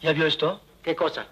¿Ya 0.00 0.12
vio 0.12 0.26
esto? 0.26 0.60
¿Qué 0.82 0.94
cosa? 0.94 1.26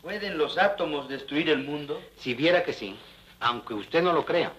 ¿Pueden 0.00 0.38
los 0.38 0.56
átomos 0.56 1.06
destruir 1.06 1.50
el 1.50 1.58
mundo? 1.58 2.00
Si 2.16 2.32
viera 2.34 2.62
que 2.62 2.72
sí, 2.72 2.96
aunque 3.40 3.74
usted 3.74 4.02
no 4.02 4.14
lo 4.14 4.24
crea. 4.24 4.52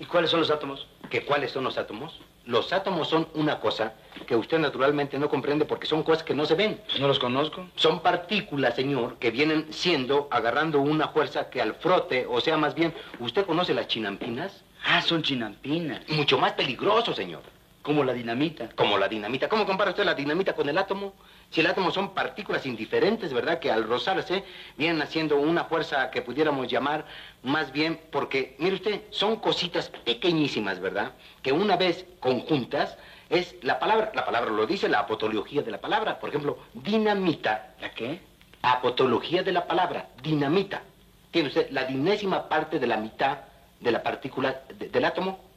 ¿Y 0.00 0.06
cuáles 0.06 0.30
son 0.30 0.40
los 0.40 0.50
átomos? 0.50 0.88
¿Que 1.08 1.24
cuáles 1.24 1.52
son 1.52 1.62
los 1.62 1.78
átomos? 1.78 2.18
Los 2.46 2.72
átomos 2.72 3.08
son 3.08 3.28
una 3.34 3.60
cosa 3.60 3.92
que 4.26 4.34
usted 4.34 4.58
naturalmente 4.58 5.18
no 5.20 5.28
comprende 5.28 5.66
porque 5.66 5.86
son 5.86 6.02
cosas 6.02 6.24
que 6.24 6.34
no 6.34 6.46
se 6.46 6.56
ven. 6.56 6.80
¿No 6.98 7.06
los 7.06 7.20
conozco? 7.20 7.68
Son 7.76 8.00
partículas, 8.00 8.74
señor, 8.74 9.18
que 9.18 9.30
vienen 9.30 9.72
siendo, 9.72 10.26
agarrando 10.32 10.80
una 10.80 11.08
fuerza 11.08 11.48
que 11.48 11.62
al 11.62 11.74
frote, 11.74 12.26
o 12.28 12.40
sea, 12.40 12.56
más 12.56 12.74
bien, 12.74 12.92
¿usted 13.20 13.46
conoce 13.46 13.72
las 13.72 13.86
chinampinas? 13.86 14.64
Ah, 14.84 15.00
son 15.00 15.22
chinampinas. 15.22 16.08
Mucho 16.08 16.38
más 16.38 16.54
peligroso, 16.54 17.14
señor. 17.14 17.42
Como 17.82 18.04
la 18.04 18.12
dinamita. 18.12 18.68
Como 18.74 18.98
la 18.98 19.08
dinamita. 19.08 19.48
¿Cómo 19.48 19.64
compara 19.64 19.90
usted 19.90 20.04
la 20.04 20.14
dinamita 20.14 20.52
con 20.52 20.68
el 20.68 20.76
átomo? 20.76 21.14
Si 21.50 21.60
el 21.60 21.66
átomo 21.66 21.90
son 21.90 22.12
partículas 22.12 22.66
indiferentes, 22.66 23.32
¿verdad? 23.32 23.58
Que 23.58 23.72
al 23.72 23.84
rozarse 23.84 24.44
vienen 24.76 25.00
haciendo 25.00 25.36
una 25.36 25.64
fuerza 25.64 26.10
que 26.10 26.20
pudiéramos 26.20 26.68
llamar 26.68 27.06
más 27.42 27.72
bien 27.72 27.98
porque, 28.12 28.54
mire 28.58 28.76
usted, 28.76 29.00
son 29.10 29.36
cositas 29.36 29.88
pequeñísimas, 30.04 30.78
¿verdad? 30.78 31.12
Que 31.42 31.52
una 31.52 31.76
vez 31.76 32.04
conjuntas 32.20 32.98
es 33.30 33.54
la 33.62 33.78
palabra, 33.78 34.12
la 34.14 34.26
palabra 34.26 34.50
lo 34.50 34.66
dice, 34.66 34.88
la 34.88 35.00
apotología 35.00 35.62
de 35.62 35.70
la 35.70 35.80
palabra. 35.80 36.20
Por 36.20 36.28
ejemplo, 36.28 36.58
dinamita. 36.74 37.74
¿La 37.80 37.92
qué? 37.92 38.20
Apotología 38.60 39.42
de 39.42 39.52
la 39.52 39.66
palabra, 39.66 40.08
dinamita. 40.22 40.82
Tiene 41.30 41.48
usted 41.48 41.70
la 41.70 41.84
dinésima 41.84 42.46
parte 42.48 42.78
de 42.78 42.86
la 42.86 42.98
mitad 42.98 43.38
de 43.80 43.90
la 43.90 44.02
partícula 44.02 44.60
de- 44.78 44.90
del 44.90 45.04
átomo. 45.06 45.48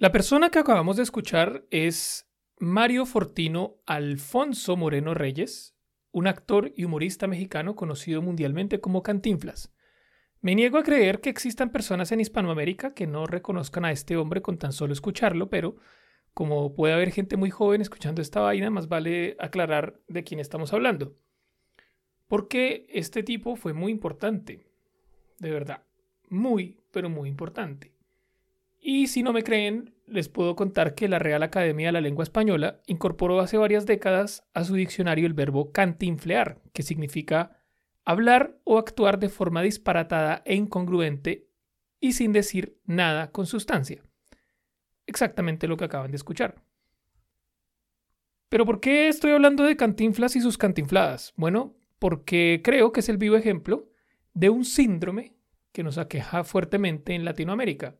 La 0.00 0.12
persona 0.12 0.50
que 0.50 0.60
acabamos 0.60 0.96
de 0.96 1.02
escuchar 1.02 1.64
es 1.72 2.30
Mario 2.60 3.04
Fortino 3.04 3.78
Alfonso 3.84 4.76
Moreno 4.76 5.12
Reyes, 5.12 5.76
un 6.12 6.28
actor 6.28 6.70
y 6.76 6.84
humorista 6.84 7.26
mexicano 7.26 7.74
conocido 7.74 8.22
mundialmente 8.22 8.80
como 8.80 9.02
Cantinflas. 9.02 9.74
Me 10.40 10.54
niego 10.54 10.78
a 10.78 10.84
creer 10.84 11.20
que 11.20 11.30
existan 11.30 11.72
personas 11.72 12.12
en 12.12 12.20
Hispanoamérica 12.20 12.94
que 12.94 13.08
no 13.08 13.26
reconozcan 13.26 13.84
a 13.84 13.90
este 13.90 14.16
hombre 14.16 14.40
con 14.40 14.56
tan 14.56 14.72
solo 14.72 14.92
escucharlo, 14.92 15.50
pero 15.50 15.74
como 16.32 16.76
puede 16.76 16.94
haber 16.94 17.10
gente 17.10 17.36
muy 17.36 17.50
joven 17.50 17.80
escuchando 17.80 18.22
esta 18.22 18.38
vaina, 18.38 18.70
más 18.70 18.86
vale 18.86 19.36
aclarar 19.40 19.98
de 20.06 20.22
quién 20.22 20.38
estamos 20.38 20.72
hablando. 20.72 21.16
Porque 22.28 22.86
este 22.90 23.24
tipo 23.24 23.56
fue 23.56 23.72
muy 23.72 23.90
importante. 23.90 24.64
De 25.40 25.50
verdad. 25.50 25.82
Muy, 26.28 26.78
pero 26.92 27.10
muy 27.10 27.28
importante. 27.28 27.97
Y 28.90 29.08
si 29.08 29.22
no 29.22 29.34
me 29.34 29.44
creen, 29.44 29.94
les 30.06 30.30
puedo 30.30 30.56
contar 30.56 30.94
que 30.94 31.08
la 31.08 31.18
Real 31.18 31.42
Academia 31.42 31.88
de 31.88 31.92
la 31.92 32.00
Lengua 32.00 32.22
Española 32.22 32.80
incorporó 32.86 33.38
hace 33.38 33.58
varias 33.58 33.84
décadas 33.84 34.48
a 34.54 34.64
su 34.64 34.76
diccionario 34.76 35.26
el 35.26 35.34
verbo 35.34 35.72
cantinflear, 35.72 36.62
que 36.72 36.82
significa 36.82 37.60
hablar 38.06 38.58
o 38.64 38.78
actuar 38.78 39.18
de 39.18 39.28
forma 39.28 39.60
disparatada 39.60 40.40
e 40.46 40.54
incongruente 40.54 41.50
y 42.00 42.14
sin 42.14 42.32
decir 42.32 42.80
nada 42.86 43.30
con 43.30 43.44
sustancia. 43.44 44.02
Exactamente 45.04 45.68
lo 45.68 45.76
que 45.76 45.84
acaban 45.84 46.10
de 46.10 46.16
escuchar. 46.16 46.62
Pero 48.48 48.64
¿por 48.64 48.80
qué 48.80 49.08
estoy 49.08 49.32
hablando 49.32 49.64
de 49.64 49.76
cantinflas 49.76 50.34
y 50.34 50.40
sus 50.40 50.56
cantinfladas? 50.56 51.34
Bueno, 51.36 51.76
porque 51.98 52.62
creo 52.64 52.92
que 52.92 53.00
es 53.00 53.10
el 53.10 53.18
vivo 53.18 53.36
ejemplo 53.36 53.90
de 54.32 54.48
un 54.48 54.64
síndrome 54.64 55.36
que 55.72 55.82
nos 55.82 55.98
aqueja 55.98 56.42
fuertemente 56.42 57.14
en 57.14 57.26
Latinoamérica 57.26 57.98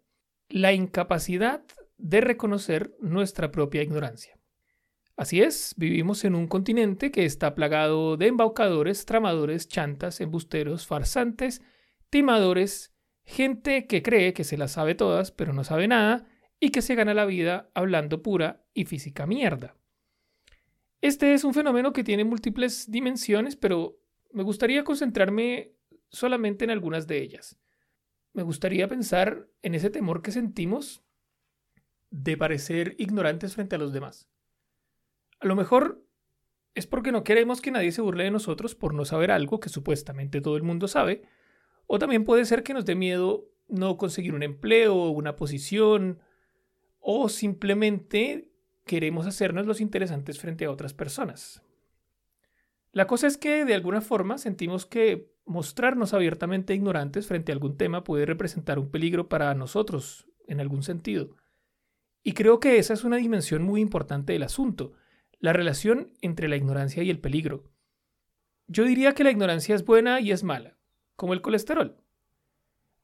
la 0.48 0.72
incapacidad 0.72 1.62
de 1.98 2.20
reconocer 2.20 2.94
nuestra 3.00 3.50
propia 3.50 3.82
ignorancia. 3.82 4.38
Así 5.16 5.42
es, 5.42 5.74
vivimos 5.76 6.24
en 6.24 6.34
un 6.34 6.46
continente 6.46 7.10
que 7.10 7.24
está 7.24 7.54
plagado 7.54 8.16
de 8.16 8.28
embaucadores, 8.28 9.04
tramadores, 9.04 9.66
chantas, 9.66 10.20
embusteros, 10.20 10.86
farsantes, 10.86 11.60
timadores, 12.08 12.94
gente 13.24 13.86
que 13.88 14.02
cree 14.02 14.32
que 14.32 14.44
se 14.44 14.56
las 14.56 14.72
sabe 14.72 14.94
todas, 14.94 15.32
pero 15.32 15.52
no 15.52 15.64
sabe 15.64 15.88
nada, 15.88 16.26
y 16.60 16.70
que 16.70 16.82
se 16.82 16.94
gana 16.94 17.14
la 17.14 17.26
vida 17.26 17.70
hablando 17.74 18.22
pura 18.22 18.64
y 18.74 18.84
física 18.84 19.26
mierda. 19.26 19.76
Este 21.00 21.34
es 21.34 21.44
un 21.44 21.54
fenómeno 21.54 21.92
que 21.92 22.04
tiene 22.04 22.24
múltiples 22.24 22.90
dimensiones, 22.90 23.56
pero 23.56 23.98
me 24.32 24.44
gustaría 24.44 24.84
concentrarme 24.84 25.72
solamente 26.10 26.64
en 26.64 26.70
algunas 26.70 27.06
de 27.06 27.22
ellas 27.22 27.58
me 28.38 28.44
gustaría 28.44 28.86
pensar 28.86 29.48
en 29.62 29.74
ese 29.74 29.90
temor 29.90 30.22
que 30.22 30.30
sentimos 30.30 31.02
de 32.10 32.36
parecer 32.36 32.94
ignorantes 32.96 33.56
frente 33.56 33.74
a 33.74 33.80
los 33.80 33.92
demás. 33.92 34.28
A 35.40 35.46
lo 35.48 35.56
mejor 35.56 36.06
es 36.76 36.86
porque 36.86 37.10
no 37.10 37.24
queremos 37.24 37.60
que 37.60 37.72
nadie 37.72 37.90
se 37.90 38.00
burle 38.00 38.22
de 38.22 38.30
nosotros 38.30 38.76
por 38.76 38.94
no 38.94 39.04
saber 39.04 39.32
algo 39.32 39.58
que 39.58 39.70
supuestamente 39.70 40.40
todo 40.40 40.56
el 40.56 40.62
mundo 40.62 40.86
sabe, 40.86 41.24
o 41.88 41.98
también 41.98 42.24
puede 42.24 42.44
ser 42.44 42.62
que 42.62 42.74
nos 42.74 42.84
dé 42.84 42.94
miedo 42.94 43.48
no 43.66 43.96
conseguir 43.96 44.34
un 44.36 44.44
empleo 44.44 45.08
una 45.08 45.34
posición, 45.34 46.20
o 47.00 47.28
simplemente 47.28 48.52
queremos 48.84 49.26
hacernos 49.26 49.66
los 49.66 49.80
interesantes 49.80 50.38
frente 50.38 50.64
a 50.64 50.70
otras 50.70 50.94
personas. 50.94 51.64
La 52.92 53.06
cosa 53.06 53.26
es 53.26 53.36
que 53.36 53.64
de 53.64 53.74
alguna 53.74 54.00
forma 54.00 54.38
sentimos 54.38 54.86
que 54.86 55.32
mostrarnos 55.44 56.14
abiertamente 56.14 56.74
ignorantes 56.74 57.26
frente 57.26 57.52
a 57.52 57.54
algún 57.54 57.76
tema 57.76 58.04
puede 58.04 58.26
representar 58.26 58.78
un 58.78 58.90
peligro 58.90 59.28
para 59.28 59.54
nosotros, 59.54 60.26
en 60.46 60.60
algún 60.60 60.82
sentido. 60.82 61.36
Y 62.22 62.32
creo 62.32 62.60
que 62.60 62.78
esa 62.78 62.94
es 62.94 63.04
una 63.04 63.16
dimensión 63.16 63.62
muy 63.62 63.80
importante 63.80 64.32
del 64.32 64.42
asunto, 64.42 64.92
la 65.38 65.52
relación 65.52 66.12
entre 66.20 66.48
la 66.48 66.56
ignorancia 66.56 67.02
y 67.02 67.10
el 67.10 67.20
peligro. 67.20 67.70
Yo 68.66 68.84
diría 68.84 69.14
que 69.14 69.24
la 69.24 69.30
ignorancia 69.30 69.74
es 69.74 69.84
buena 69.84 70.20
y 70.20 70.32
es 70.32 70.44
mala, 70.44 70.76
como 71.16 71.32
el 71.32 71.40
colesterol. 71.40 71.96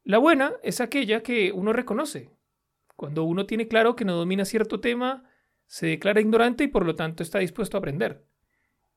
La 0.02 0.18
buena 0.18 0.52
es 0.62 0.80
aquella 0.80 1.22
que 1.22 1.52
uno 1.52 1.72
reconoce. 1.72 2.30
Cuando 2.96 3.24
uno 3.24 3.46
tiene 3.46 3.68
claro 3.68 3.96
que 3.96 4.04
no 4.04 4.14
domina 4.14 4.44
cierto 4.44 4.80
tema, 4.80 5.24
se 5.66 5.86
declara 5.86 6.20
ignorante 6.20 6.64
y 6.64 6.68
por 6.68 6.84
lo 6.84 6.94
tanto 6.94 7.22
está 7.22 7.38
dispuesto 7.38 7.76
a 7.76 7.78
aprender. 7.78 8.26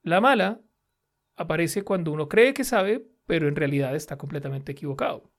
La 0.01 0.19
mala 0.19 0.61
aparece 1.37 1.83
cuando 1.83 2.11
uno 2.11 2.27
cree 2.27 2.53
que 2.53 2.63
sabe, 2.63 3.07
pero 3.25 3.47
en 3.47 3.55
realidad 3.55 3.95
está 3.95 4.17
completamente 4.17 4.73
equivocado. 4.73 5.31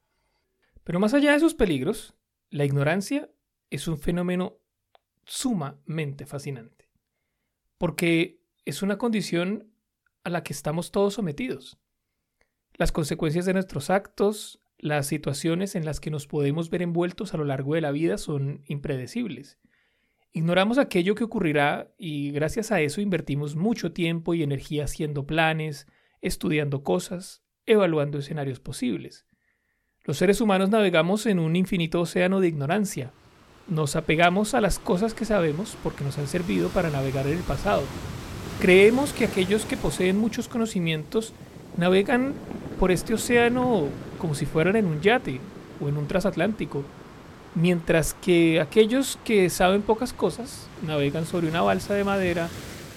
Pero 0.85 1.01
más 1.01 1.13
allá 1.13 1.33
de 1.33 1.41
sus 1.41 1.55
peligros, 1.55 2.15
la 2.51 2.65
ignorancia 2.65 3.29
es 3.69 3.89
un 3.89 3.99
fenómeno 3.99 4.59
sumamente 5.25 6.25
fascinante, 6.25 6.89
porque 7.77 8.41
es 8.65 8.83
una 8.83 8.97
condición 8.97 9.71
a 10.25 10.31
la 10.31 10.43
que 10.43 10.55
estamos 10.55 10.91
todos 10.91 11.15
sometidos. 11.15 11.79
Las 12.75 12.93
consecuencias 12.93 13.45
de 13.45 13.53
nuestros 13.53 13.91
actos, 13.91 14.61
las 14.79 15.07
situaciones 15.07 15.75
en 15.75 15.85
las 15.85 16.01
que 16.01 16.11
nos 16.11 16.27
podemos 16.27 16.71
ver 16.71 16.83
envueltos 16.83 17.35
a 17.35 17.37
lo 17.37 17.45
largo 17.45 17.75
de 17.75 17.81
la 17.81 17.91
vida 17.91 18.17
son 18.17 18.63
impredecibles. 18.67 19.59
Ignoramos 20.33 20.79
aquello 20.79 21.15
que 21.15 21.25
ocurrirá 21.25 21.91
y 21.99 22.31
gracias 22.31 22.71
a 22.71 22.81
eso 22.81 23.01
invertimos 23.01 23.57
mucho 23.57 23.93
tiempo 23.93 24.35
y 24.35 24.43
energía 24.43 24.85
haciendo 24.85 25.27
planes, 25.27 25.87
estudiando 26.21 26.83
cosas, 26.83 27.43
evaluando 27.67 28.19
escenarios 28.19 28.61
posibles. 28.61 29.27
Los 30.05 30.19
seres 30.19 30.41
humanos 30.41 30.71
navegamos 30.71 31.27
en 31.27 31.39
un 31.39 31.57
infinito 31.57 32.01
océano 32.01 32.41
de 32.41 32.49
ignorancia. 32.49 33.13
Nos 33.69 33.97
apegamos 33.97 34.55
a 34.55 34.61
las 34.61 34.79
cosas 34.79 35.13
que 35.13 35.25
sabemos 35.25 35.77
porque 35.83 36.05
nos 36.05 36.19
han 36.19 36.27
servido 36.27 36.69
para 36.71 36.91
navegar 36.91 37.27
en 37.27 37.37
el 37.37 37.43
pasado. 37.43 37.83
Creemos 38.61 39.13
que 39.13 39.25
aquellos 39.25 39.65
que 39.65 39.77
poseen 39.77 40.19
muchos 40.19 40.49
conocimientos 40.49 41.33
navegan 41.77 42.33
por 42.79 42.91
este 42.91 43.15
océano 43.15 43.89
como 44.19 44.35
si 44.35 44.47
fueran 44.47 44.77
en 44.77 44.87
un 44.87 45.01
yate 45.01 45.41
o 45.81 45.89
en 45.89 45.97
un 45.97 46.09
transatlántico, 46.09 46.85
mientras 47.61 48.15
que 48.15 48.61
aquellos 48.61 49.19
que 49.25 49.51
saben 49.51 49.83
pocas 49.83 50.13
cosas 50.13 50.69
navegan 50.87 51.27
sobre 51.27 51.49
una 51.49 51.63
balsa 51.63 51.95
de 51.95 52.05
madera 52.05 52.49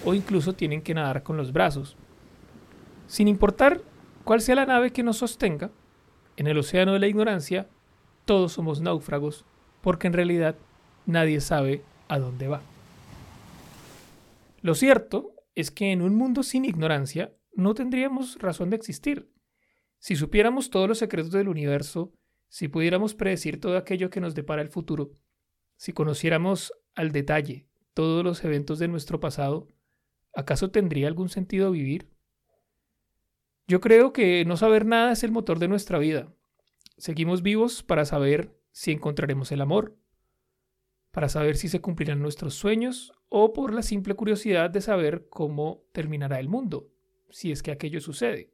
o 0.04 0.14
incluso 0.14 0.52
tienen 0.52 0.82
que 0.82 0.94
nadar 0.94 1.22
con 1.22 1.36
los 1.36 1.52
brazos. 1.52 1.96
Sin 3.08 3.26
importar 3.26 3.82
cuál 4.24 4.40
sea 4.40 4.54
la 4.54 4.66
nave 4.66 4.92
que 4.92 5.02
nos 5.02 5.18
sostenga, 5.18 5.70
en 6.36 6.46
el 6.46 6.58
océano 6.58 6.92
de 6.92 7.00
la 7.00 7.08
ignorancia, 7.08 7.68
todos 8.24 8.52
somos 8.52 8.80
náufragos, 8.80 9.44
porque 9.80 10.06
en 10.06 10.12
realidad 10.12 10.54
nadie 11.06 11.40
sabe 11.40 11.82
a 12.08 12.18
dónde 12.18 12.46
va. 12.46 12.62
Lo 14.60 14.74
cierto 14.76 15.34
es 15.56 15.72
que 15.72 15.90
en 15.90 16.02
un 16.02 16.14
mundo 16.14 16.44
sin 16.44 16.64
ignorancia 16.64 17.32
no 17.52 17.74
tendríamos 17.74 18.38
razón 18.38 18.70
de 18.70 18.76
existir. 18.76 19.28
Si 19.98 20.14
supiéramos 20.14 20.70
todos 20.70 20.88
los 20.88 20.98
secretos 20.98 21.32
del 21.32 21.48
universo, 21.48 22.12
si 22.52 22.68
pudiéramos 22.68 23.14
predecir 23.14 23.58
todo 23.58 23.78
aquello 23.78 24.10
que 24.10 24.20
nos 24.20 24.34
depara 24.34 24.60
el 24.60 24.68
futuro, 24.68 25.12
si 25.76 25.94
conociéramos 25.94 26.74
al 26.94 27.10
detalle 27.10 27.66
todos 27.94 28.22
los 28.22 28.44
eventos 28.44 28.78
de 28.78 28.88
nuestro 28.88 29.20
pasado, 29.20 29.68
¿acaso 30.34 30.70
tendría 30.70 31.08
algún 31.08 31.30
sentido 31.30 31.70
vivir? 31.70 32.10
Yo 33.66 33.80
creo 33.80 34.12
que 34.12 34.44
no 34.44 34.58
saber 34.58 34.84
nada 34.84 35.12
es 35.12 35.24
el 35.24 35.32
motor 35.32 35.58
de 35.60 35.68
nuestra 35.68 35.98
vida. 35.98 36.30
Seguimos 36.98 37.40
vivos 37.40 37.82
para 37.82 38.04
saber 38.04 38.54
si 38.70 38.92
encontraremos 38.92 39.50
el 39.50 39.62
amor, 39.62 39.96
para 41.10 41.30
saber 41.30 41.56
si 41.56 41.70
se 41.70 41.80
cumplirán 41.80 42.20
nuestros 42.20 42.52
sueños 42.52 43.14
o 43.30 43.54
por 43.54 43.72
la 43.72 43.82
simple 43.82 44.14
curiosidad 44.14 44.68
de 44.68 44.82
saber 44.82 45.26
cómo 45.30 45.86
terminará 45.92 46.38
el 46.38 46.50
mundo, 46.50 46.90
si 47.30 47.50
es 47.50 47.62
que 47.62 47.70
aquello 47.70 48.02
sucede. 48.02 48.52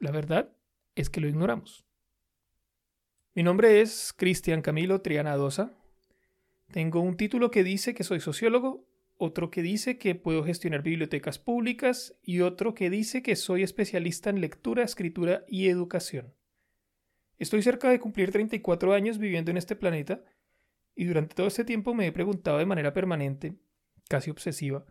La 0.00 0.10
verdad 0.10 0.52
es 0.96 1.10
que 1.10 1.20
lo 1.20 1.28
ignoramos. 1.28 1.87
Mi 3.38 3.44
nombre 3.44 3.80
es 3.80 4.12
Cristian 4.16 4.62
Camilo 4.62 5.00
Triana 5.00 5.36
Dosa. 5.36 5.70
Tengo 6.72 6.98
un 6.98 7.16
título 7.16 7.52
que 7.52 7.62
dice 7.62 7.94
que 7.94 8.02
soy 8.02 8.18
sociólogo, 8.18 8.84
otro 9.16 9.48
que 9.48 9.62
dice 9.62 9.96
que 9.96 10.16
puedo 10.16 10.42
gestionar 10.42 10.82
bibliotecas 10.82 11.38
públicas 11.38 12.18
y 12.20 12.40
otro 12.40 12.74
que 12.74 12.90
dice 12.90 13.22
que 13.22 13.36
soy 13.36 13.62
especialista 13.62 14.28
en 14.28 14.40
lectura, 14.40 14.82
escritura 14.82 15.44
y 15.46 15.68
educación. 15.68 16.34
Estoy 17.38 17.62
cerca 17.62 17.88
de 17.90 18.00
cumplir 18.00 18.32
34 18.32 18.92
años 18.92 19.18
viviendo 19.18 19.52
en 19.52 19.56
este 19.56 19.76
planeta 19.76 20.24
y 20.96 21.04
durante 21.04 21.36
todo 21.36 21.46
este 21.46 21.64
tiempo 21.64 21.94
me 21.94 22.08
he 22.08 22.12
preguntado 22.12 22.58
de 22.58 22.66
manera 22.66 22.92
permanente, 22.92 23.54
casi 24.08 24.32
obsesiva, 24.32 24.84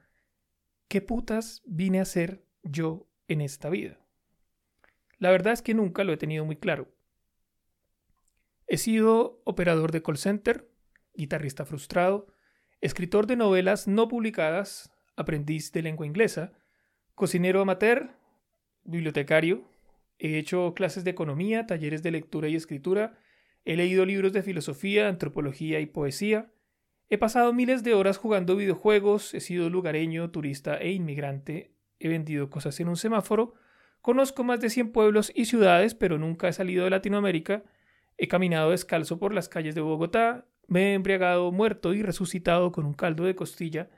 ¿qué 0.87 1.01
putas 1.01 1.63
vine 1.65 1.99
a 1.99 2.03
hacer 2.03 2.45
yo 2.63 3.09
en 3.27 3.41
esta 3.41 3.69
vida? 3.69 3.99
La 5.17 5.31
verdad 5.31 5.51
es 5.51 5.61
que 5.61 5.73
nunca 5.73 6.05
lo 6.05 6.13
he 6.13 6.17
tenido 6.17 6.45
muy 6.45 6.55
claro. 6.55 6.87
He 8.67 8.77
sido 8.77 9.41
operador 9.45 9.91
de 9.91 10.03
call 10.03 10.17
center, 10.17 10.69
guitarrista 11.13 11.65
frustrado, 11.65 12.27
escritor 12.81 13.25
de 13.25 13.37
novelas 13.37 13.87
no 13.87 14.07
publicadas, 14.09 14.91
aprendiz 15.15 15.71
de 15.71 15.81
lengua 15.81 16.05
inglesa, 16.05 16.51
cocinero 17.15 17.61
amateur, 17.61 18.11
bibliotecario, 18.83 19.69
he 20.19 20.37
hecho 20.37 20.73
clases 20.73 21.03
de 21.03 21.11
economía, 21.11 21.65
talleres 21.65 22.03
de 22.03 22.11
lectura 22.11 22.49
y 22.49 22.55
escritura, 22.55 23.17
he 23.65 23.75
leído 23.77 24.05
libros 24.05 24.33
de 24.33 24.43
filosofía, 24.43 25.07
antropología 25.07 25.79
y 25.79 25.85
poesía, 25.85 26.51
he 27.09 27.17
pasado 27.17 27.53
miles 27.53 27.83
de 27.83 27.93
horas 27.93 28.17
jugando 28.17 28.55
videojuegos, 28.55 29.33
he 29.33 29.39
sido 29.39 29.69
lugareño, 29.69 30.29
turista 30.29 30.77
e 30.77 30.91
inmigrante, 30.91 31.73
he 31.99 32.09
vendido 32.09 32.49
cosas 32.49 32.79
en 32.79 32.89
un 32.89 32.97
semáforo, 32.97 33.53
conozco 34.01 34.43
más 34.43 34.59
de 34.59 34.69
100 34.69 34.91
pueblos 34.91 35.31
y 35.33 35.45
ciudades, 35.45 35.95
pero 35.95 36.17
nunca 36.17 36.49
he 36.49 36.53
salido 36.53 36.83
de 36.83 36.91
Latinoamérica, 36.91 37.63
he 38.17 38.27
caminado 38.27 38.71
descalzo 38.71 39.19
por 39.19 39.33
las 39.33 39.49
calles 39.49 39.75
de 39.75 39.81
Bogotá, 39.81 40.45
me 40.67 40.91
he 40.91 40.93
embriagado 40.93 41.51
muerto 41.51 41.93
y 41.93 42.01
resucitado 42.01 42.71
con 42.71 42.85
un 42.85 42.93
caldo 42.93 43.23
de 43.23 43.35
costilla. 43.35 43.89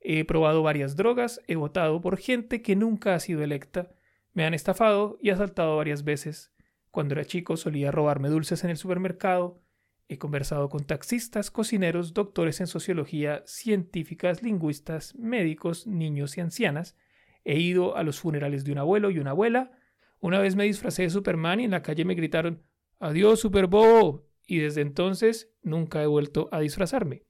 He 0.00 0.24
probado 0.24 0.62
varias 0.62 0.96
drogas, 0.96 1.40
he 1.46 1.56
votado 1.56 2.00
por 2.00 2.16
gente 2.16 2.62
que 2.62 2.76
nunca 2.76 3.14
ha 3.14 3.20
sido 3.20 3.42
electa, 3.42 3.90
me 4.32 4.44
han 4.44 4.54
estafado 4.54 5.18
y 5.22 5.30
asaltado 5.30 5.76
varias 5.76 6.04
veces. 6.04 6.52
Cuando 6.90 7.14
era 7.14 7.24
chico 7.24 7.56
solía 7.56 7.90
robarme 7.90 8.28
dulces 8.28 8.64
en 8.64 8.70
el 8.70 8.76
supermercado. 8.76 9.60
He 10.08 10.18
conversado 10.18 10.68
con 10.68 10.84
taxistas, 10.84 11.50
cocineros, 11.50 12.14
doctores 12.14 12.60
en 12.60 12.66
sociología, 12.66 13.42
científicas, 13.46 14.42
lingüistas, 14.42 15.14
médicos, 15.16 15.86
niños 15.86 16.36
y 16.36 16.40
ancianas. 16.40 16.96
He 17.44 17.58
ido 17.58 17.96
a 17.96 18.02
los 18.02 18.20
funerales 18.20 18.64
de 18.64 18.72
un 18.72 18.78
abuelo 18.78 19.10
y 19.10 19.18
una 19.18 19.30
abuela. 19.30 19.72
Una 20.20 20.38
vez 20.38 20.56
me 20.56 20.64
disfracé 20.64 21.02
de 21.02 21.10
Superman 21.10 21.60
y 21.60 21.64
en 21.64 21.70
la 21.70 21.82
calle 21.82 22.04
me 22.04 22.14
gritaron 22.14 22.62
Adiós, 22.98 23.40
Superbobo 23.40 24.26
y 24.46 24.58
desde 24.58 24.80
entonces 24.80 25.50
nunca 25.62 26.02
he 26.02 26.06
vuelto 26.06 26.48
a 26.52 26.60
disfrazarme. 26.60 27.24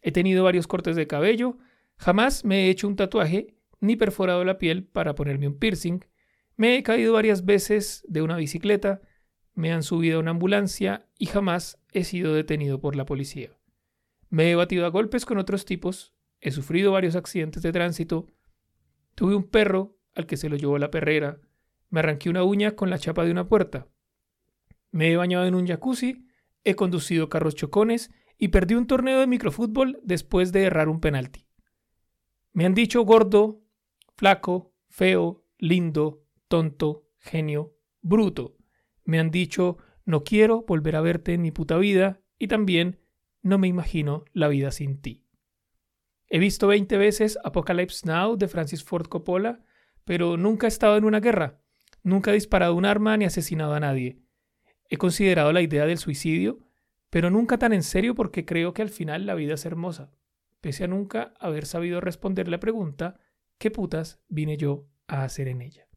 He 0.00 0.12
tenido 0.12 0.44
varios 0.44 0.66
cortes 0.66 0.96
de 0.96 1.06
cabello, 1.06 1.58
jamás 1.96 2.44
me 2.44 2.66
he 2.66 2.70
hecho 2.70 2.88
un 2.88 2.96
tatuaje 2.96 3.54
ni 3.80 3.96
perforado 3.96 4.44
la 4.44 4.58
piel 4.58 4.84
para 4.84 5.14
ponerme 5.14 5.48
un 5.48 5.58
piercing, 5.58 6.04
me 6.56 6.76
he 6.76 6.82
caído 6.82 7.14
varias 7.14 7.44
veces 7.44 8.04
de 8.08 8.22
una 8.22 8.36
bicicleta, 8.36 9.02
me 9.54 9.72
han 9.72 9.82
subido 9.82 10.16
a 10.16 10.20
una 10.20 10.30
ambulancia 10.30 11.08
y 11.18 11.26
jamás 11.26 11.80
he 11.92 12.04
sido 12.04 12.34
detenido 12.34 12.80
por 12.80 12.96
la 12.96 13.04
policía. 13.04 13.58
Me 14.28 14.50
he 14.50 14.54
batido 14.54 14.86
a 14.86 14.90
golpes 14.90 15.26
con 15.26 15.38
otros 15.38 15.64
tipos, 15.64 16.14
he 16.40 16.50
sufrido 16.50 16.92
varios 16.92 17.16
accidentes 17.16 17.62
de 17.62 17.72
tránsito, 17.72 18.26
tuve 19.14 19.34
un 19.34 19.44
perro 19.44 19.96
al 20.14 20.26
que 20.26 20.36
se 20.36 20.48
lo 20.48 20.56
llevó 20.56 20.78
la 20.78 20.90
perrera, 20.90 21.40
me 21.90 22.00
arranqué 22.00 22.30
una 22.30 22.44
uña 22.44 22.72
con 22.72 22.90
la 22.90 22.98
chapa 22.98 23.24
de 23.24 23.30
una 23.30 23.48
puerta, 23.48 23.88
me 24.92 25.10
he 25.10 25.16
bañado 25.16 25.46
en 25.46 25.54
un 25.54 25.66
jacuzzi, 25.66 26.26
he 26.62 26.76
conducido 26.76 27.28
carros 27.28 27.56
chocones 27.56 28.10
y 28.38 28.48
perdí 28.48 28.74
un 28.74 28.86
torneo 28.86 29.18
de 29.18 29.26
microfútbol 29.26 29.98
después 30.04 30.52
de 30.52 30.64
errar 30.64 30.88
un 30.88 31.00
penalti. 31.00 31.46
Me 32.52 32.66
han 32.66 32.74
dicho 32.74 33.02
gordo, 33.02 33.62
flaco, 34.14 34.74
feo, 34.88 35.44
lindo, 35.58 36.24
tonto, 36.48 37.08
genio, 37.18 37.74
bruto. 38.02 38.56
Me 39.04 39.18
han 39.18 39.30
dicho 39.30 39.78
no 40.04 40.24
quiero 40.24 40.62
volver 40.62 40.96
a 40.96 41.00
verte 41.00 41.32
en 41.34 41.42
mi 41.42 41.50
puta 41.50 41.78
vida 41.78 42.20
y 42.38 42.48
también 42.48 43.00
no 43.40 43.58
me 43.58 43.68
imagino 43.68 44.24
la 44.32 44.48
vida 44.48 44.70
sin 44.70 45.00
ti. 45.00 45.24
He 46.28 46.38
visto 46.38 46.66
20 46.66 46.96
veces 46.96 47.38
Apocalypse 47.44 48.06
Now 48.06 48.36
de 48.36 48.48
Francis 48.48 48.82
Ford 48.82 49.06
Coppola, 49.06 49.62
pero 50.04 50.36
nunca 50.36 50.66
he 50.66 50.68
estado 50.68 50.96
en 50.96 51.04
una 51.04 51.20
guerra, 51.20 51.60
nunca 52.02 52.30
he 52.30 52.34
disparado 52.34 52.74
un 52.74 52.84
arma 52.84 53.16
ni 53.16 53.24
asesinado 53.24 53.74
a 53.74 53.80
nadie. 53.80 54.22
He 54.92 54.98
considerado 54.98 55.54
la 55.54 55.62
idea 55.62 55.86
del 55.86 55.96
suicidio, 55.96 56.58
pero 57.08 57.30
nunca 57.30 57.56
tan 57.56 57.72
en 57.72 57.82
serio 57.82 58.14
porque 58.14 58.44
creo 58.44 58.74
que 58.74 58.82
al 58.82 58.90
final 58.90 59.24
la 59.24 59.34
vida 59.34 59.54
es 59.54 59.64
hermosa, 59.64 60.10
pese 60.60 60.84
a 60.84 60.86
nunca 60.86 61.32
haber 61.40 61.64
sabido 61.64 62.02
responder 62.02 62.46
la 62.46 62.60
pregunta 62.60 63.18
¿qué 63.56 63.70
putas 63.70 64.20
vine 64.28 64.58
yo 64.58 64.86
a 65.06 65.24
hacer 65.24 65.48
en 65.48 65.62
ella? 65.62 65.88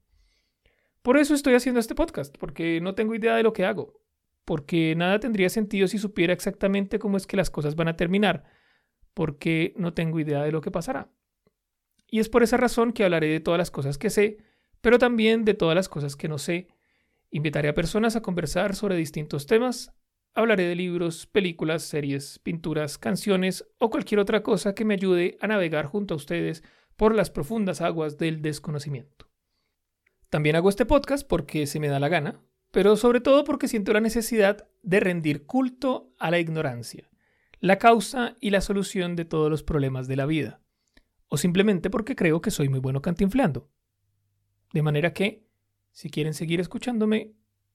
Por 1.01 1.17
eso 1.17 1.33
estoy 1.33 1.55
haciendo 1.55 1.81
este 1.81 1.93
podcast, 1.93 2.37
porque 2.37 2.79
no 2.79 2.95
tengo 2.95 3.13
idea 3.13 3.35
de 3.35 3.43
lo 3.43 3.51
que 3.51 3.65
hago, 3.65 3.99
porque 4.45 4.95
nada 4.95 5.19
tendría 5.19 5.49
sentido 5.49 5.89
si 5.89 5.97
supiera 5.97 6.31
exactamente 6.31 6.97
cómo 6.97 7.17
es 7.17 7.27
que 7.27 7.35
las 7.35 7.49
cosas 7.49 7.75
van 7.75 7.89
a 7.89 7.97
terminar, 7.97 8.45
porque 9.13 9.73
no 9.75 9.93
tengo 9.93 10.21
idea 10.21 10.41
de 10.41 10.53
lo 10.53 10.61
que 10.61 10.71
pasará. 10.71 11.11
Y 12.07 12.19
es 12.19 12.29
por 12.29 12.43
esa 12.43 12.55
razón 12.55 12.93
que 12.93 13.03
hablaré 13.03 13.27
de 13.27 13.41
todas 13.41 13.57
las 13.57 13.71
cosas 13.71 13.97
que 13.97 14.09
sé, 14.09 14.37
pero 14.79 14.99
también 14.99 15.43
de 15.43 15.53
todas 15.53 15.75
las 15.75 15.89
cosas 15.89 16.15
que 16.15 16.29
no 16.29 16.37
sé 16.37 16.69
Invitaré 17.35 17.67
a 17.67 17.73
personas 17.73 18.15
a 18.15 18.21
conversar 18.21 18.77
sobre 18.77 18.95
distintos 18.95 19.45
temas. 19.45 19.93
Hablaré 20.35 20.69
de 20.69 20.75
libros, 20.75 21.27
películas, 21.27 21.83
series, 21.83 22.39
pinturas, 22.39 22.97
canciones 22.97 23.67
o 23.77 23.89
cualquier 23.89 24.21
otra 24.21 24.41
cosa 24.41 24.73
que 24.73 24.85
me 24.85 24.93
ayude 24.93 25.37
a 25.41 25.47
navegar 25.47 25.85
junto 25.85 26.13
a 26.13 26.17
ustedes 26.17 26.63
por 26.95 27.13
las 27.13 27.29
profundas 27.29 27.81
aguas 27.81 28.17
del 28.17 28.41
desconocimiento. 28.41 29.29
También 30.29 30.55
hago 30.55 30.69
este 30.69 30.85
podcast 30.85 31.27
porque 31.27 31.67
se 31.67 31.81
me 31.81 31.89
da 31.89 31.99
la 31.99 32.07
gana, 32.07 32.41
pero 32.71 32.95
sobre 32.95 33.19
todo 33.19 33.43
porque 33.43 33.67
siento 33.67 33.91
la 33.91 33.99
necesidad 33.99 34.69
de 34.81 35.01
rendir 35.01 35.45
culto 35.45 36.13
a 36.17 36.31
la 36.31 36.39
ignorancia, 36.39 37.09
la 37.59 37.79
causa 37.79 38.37
y 38.39 38.51
la 38.51 38.61
solución 38.61 39.17
de 39.17 39.25
todos 39.25 39.51
los 39.51 39.61
problemas 39.61 40.07
de 40.07 40.15
la 40.15 40.25
vida, 40.25 40.61
o 41.27 41.35
simplemente 41.35 41.89
porque 41.89 42.15
creo 42.15 42.39
que 42.39 42.49
soy 42.49 42.69
muy 42.69 42.79
bueno 42.79 43.01
cantinflando. 43.01 43.69
De 44.71 44.81
manera 44.81 45.11
que 45.11 45.44
si 45.95 46.09
quieren 46.09 46.33
seguir 46.33 46.59
escuchándome, 46.59 47.31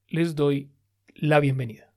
les 0.07 0.35
doy 0.35 0.71
la 1.15 1.41
bienvenida. 1.41 1.90